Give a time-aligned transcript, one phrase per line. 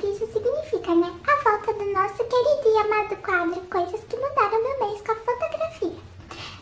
[0.00, 1.12] que isso significa, né?
[1.28, 5.16] A volta do nosso querido e amado quadro Coisas que Mudaram Meu Mês com a
[5.16, 5.92] Fotografia.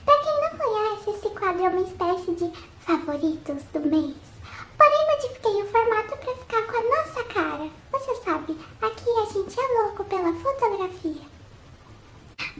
[0.04, 4.16] Pra quem não conhece, esse quadro é uma espécie de favoritos do mês.
[4.76, 7.70] Porém, modifiquei o formato pra ficar com a nossa cara.
[7.92, 11.37] Você sabe, aqui a gente é louco pela fotografia.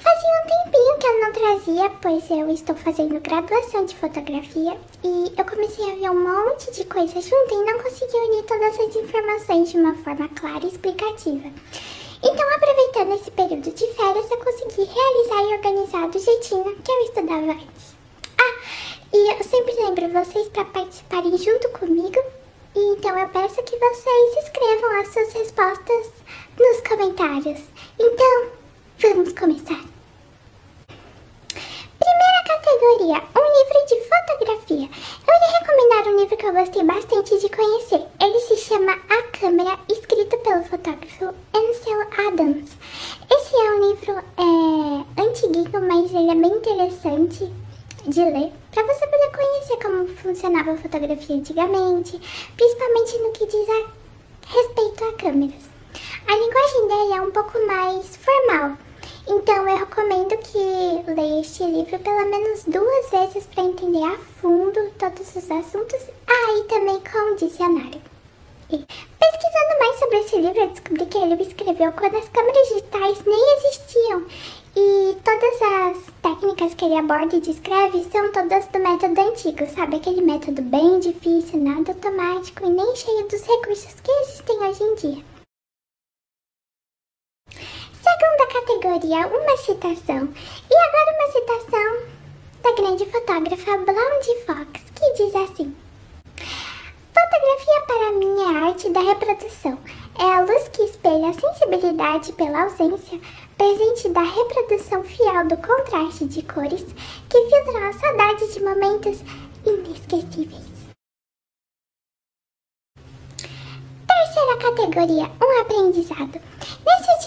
[0.01, 5.33] Fazia um tempinho que eu não trazia, pois eu estou fazendo graduação de fotografia e
[5.37, 8.95] eu comecei a ver um monte de coisa junto e não consegui unir todas as
[8.95, 11.51] informações de uma forma clara e explicativa.
[12.23, 17.01] Então, aproveitando esse período de férias, eu consegui realizar e organizar do jeitinho que eu
[17.02, 17.96] estudava antes.
[18.41, 18.60] Ah,
[19.12, 22.23] e eu sempre lembro vocês para participarem junto comigo,
[22.76, 26.13] então eu peço que vocês escrevam as suas respostas
[26.57, 27.60] nos comentários.
[27.99, 28.57] Então,
[29.01, 29.80] vamos começar.
[31.99, 34.88] Primeira categoria, um livro de fotografia.
[35.27, 38.02] Eu iria recomendar um livro que eu gostei bastante de conhecer.
[38.21, 42.76] Ele se chama A Câmera, escrito pelo fotógrafo Ansel Adams.
[43.30, 47.52] Esse é um livro é, antiguinho, mas ele é bem interessante
[48.04, 52.19] de ler, para você poder conhecer como funcionava a fotografia antigamente,
[52.57, 53.87] principalmente no que diz a
[54.49, 55.69] respeito a câmeras.
[56.26, 58.76] A linguagem dele é um pouco mais formal,
[59.27, 64.91] então eu recomendo que leia este livro pelo menos duas vezes para entender a fundo
[64.99, 68.00] todos os assuntos, aí ah, também com o dicionário.
[68.71, 73.25] E pesquisando mais sobre esse livro, eu descobri que ele escreveu quando as câmeras digitais
[73.25, 74.27] nem existiam.
[74.77, 79.97] E todas as técnicas que ele aborda e descreve são todas do método antigo, sabe?
[79.97, 84.94] Aquele método bem difícil, nada automático e nem cheio dos recursos que existem hoje em
[84.97, 85.38] dia.
[88.38, 90.28] Segunda categoria, uma citação.
[90.71, 92.03] E agora uma citação
[92.62, 95.75] da grande fotógrafa Blondie Fox, que diz assim:
[97.12, 99.78] Fotografia para mim é a arte da reprodução.
[100.21, 103.19] É a luz que espelha a sensibilidade pela ausência
[103.56, 106.84] presente da reprodução fiel do contraste de cores
[107.28, 109.21] que filtram a saudade de momentos
[109.66, 110.69] inesquecíveis.
[114.06, 116.41] Terceira categoria, um aprendizado.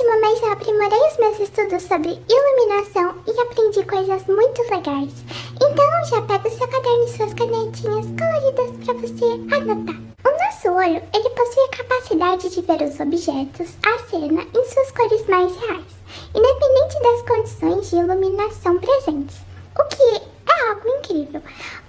[0.02, 5.14] Último mês eu aprimorei os meus estudos sobre iluminação e aprendi coisas muito legais.
[5.62, 10.02] Então já pega o seu caderno e suas canetinhas coloridas para você anotar.
[10.26, 14.92] O nosso olho, ele possui a capacidade de ver os objetos, a cena, em suas
[14.92, 15.94] cores mais reais,
[16.34, 19.38] independente das condições de iluminação presentes.
[19.78, 21.44] O que é algo incrível.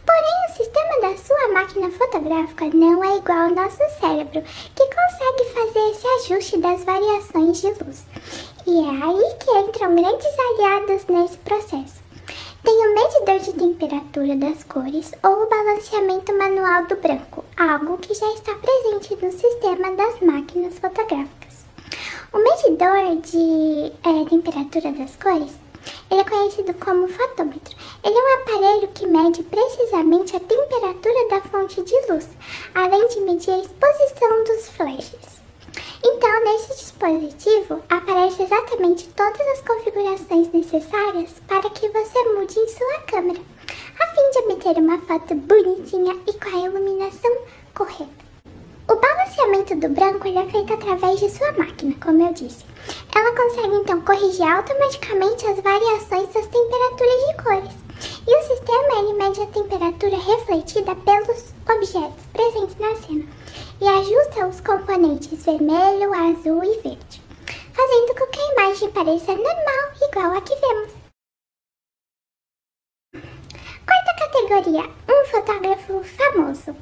[0.04, 4.42] Porém, o sistema da sua máquina fotográfica não é igual ao nosso cérebro,
[4.94, 8.04] consegue fazer esse ajuste das variações de luz.
[8.66, 12.02] E é aí que entram grandes aliados nesse processo.
[12.62, 18.14] Tem o medidor de temperatura das cores ou o balanceamento manual do branco, algo que
[18.14, 21.64] já está presente no sistema das máquinas fotográficas.
[22.32, 25.61] O medidor de é, temperatura das cores
[26.12, 27.74] ele é conhecido como fotômetro.
[28.04, 32.28] Ele é um aparelho que mede precisamente a temperatura da fonte de luz,
[32.74, 35.42] além de medir a exposição dos flashes.
[36.04, 42.98] Então, nesse dispositivo aparecem exatamente todas as configurações necessárias para que você mude em sua
[43.06, 43.40] câmera,
[43.98, 47.38] a fim de obter uma foto bonitinha e com a iluminação
[47.74, 48.11] correta.
[49.22, 52.64] Balanceamento do branco é feito através de sua máquina, como eu disse.
[53.14, 57.74] Ela consegue então corrigir automaticamente as variações das temperaturas de cores.
[58.26, 63.24] E o sistema ele mede a temperatura refletida pelos objetos presentes na cena
[63.80, 67.22] e ajusta os componentes vermelho, azul e verde,
[67.72, 70.92] fazendo com que a imagem pareça normal, igual a que vemos.
[73.86, 76.76] Quarta categoria: um fotógrafo famoso.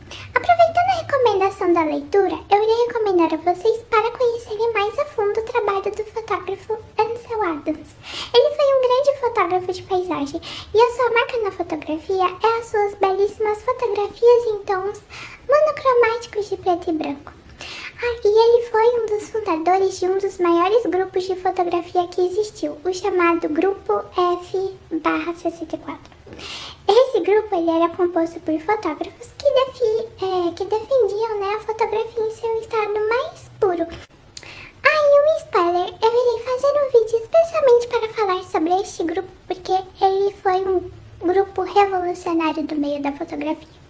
[1.61, 6.05] Da leitura, eu irei recomendar a vocês para conhecerem mais a fundo o trabalho do
[6.05, 7.89] fotógrafo Ansel Adams.
[8.35, 10.41] Ele foi um grande fotógrafo de paisagem
[10.75, 15.03] e a sua marca na fotografia é as suas belíssimas fotografias em tons
[15.47, 17.33] monocromáticos de preto e branco.
[18.03, 22.23] Ah, e ele foi um dos fundadores de um dos maiores grupos de fotografia que
[22.23, 25.99] existiu, o chamado Grupo F-64.
[26.89, 29.31] Esse grupo ele era composto por fotógrafos
[30.57, 33.87] que defendiam né, a fotografia em seu estado mais puro.
[34.83, 39.73] Aí, um spoiler, eu irei fazer um vídeo especialmente para falar sobre este grupo, porque
[39.73, 40.91] ele foi um
[41.21, 43.81] grupo revolucionário do meio da fotografia.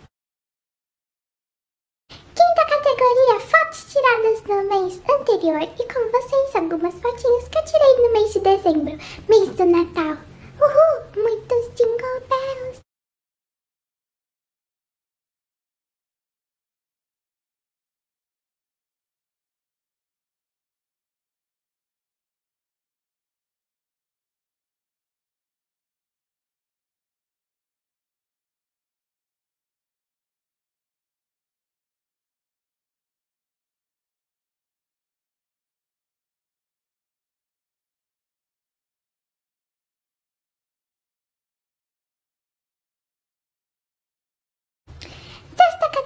[2.09, 5.63] Quinta categoria, fotos tiradas no mês anterior.
[5.63, 10.17] E com vocês, algumas fotinhas que eu tirei no mês de dezembro, mês do Natal.
[10.61, 12.90] Uhul, muitos jingle bells.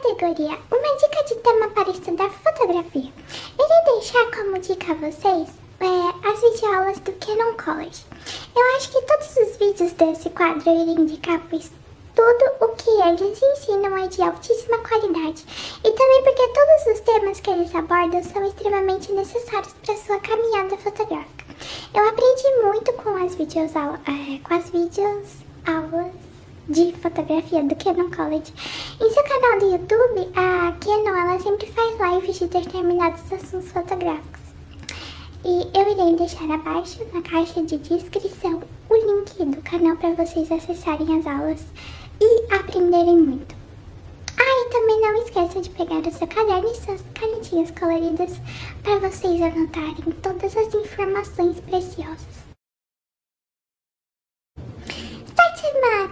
[0.04, 3.10] Categoria Uma dica de tema para estudar fotografia.
[3.58, 5.48] Irei deixar como dica a vocês
[5.80, 8.04] é, as videoaulas do Canon College.
[8.54, 11.70] Eu acho que todos os vídeos desse quadro irem indicar, pois
[12.14, 15.44] tudo o que eles ensinam é de altíssima qualidade.
[15.82, 20.76] E também porque todos os temas que eles abordam são extremamente necessários para sua caminhada
[20.76, 21.44] fotográfica.
[21.94, 26.23] Eu aprendi muito com as videos, é, com as vídeos aulas
[26.68, 28.52] de fotografia do Canon College.
[29.00, 34.40] Em seu canal do YouTube, a Canon ela sempre faz lives de determinados assuntos fotográficos.
[35.44, 40.50] E eu irei deixar abaixo na caixa de descrição o link do canal para vocês
[40.50, 41.64] acessarem as aulas
[42.20, 43.54] e aprenderem muito.
[44.38, 48.40] Ah, e também não esqueça de pegar o seu caderno e suas canetinhas coloridas
[48.82, 52.43] para vocês anotarem todas as informações preciosas.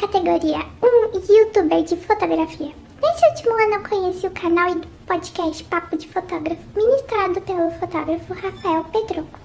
[0.03, 2.73] Categoria, um youtuber de fotografia.
[3.01, 8.35] Nesse último ano eu conheci o canal e podcast Papo de Fotógrafo, ministrado pelo fotógrafo
[8.35, 9.39] Rafael Petruco.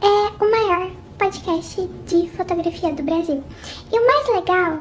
[0.00, 3.44] É o maior podcast de fotografia do Brasil.
[3.92, 4.78] E o mais legal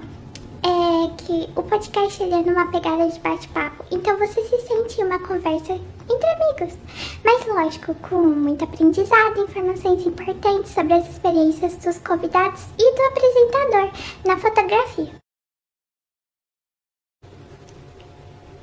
[0.66, 5.20] é que o podcast ele é numa pegada de bate-papo, então você se sente uma
[5.20, 6.78] conversa entre amigos.
[7.24, 13.92] Mas lógico, com muito aprendizado, informações importantes sobre as experiências dos convidados e do apresentador
[14.26, 15.12] na fotografia.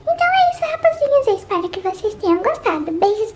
[0.03, 1.27] Então é isso, rapazinhos.
[1.27, 2.91] Eu espero que vocês tenham gostado.
[2.93, 3.33] Beijos